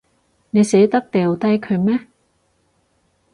[0.49, 2.07] 你捨得掉低佢咩？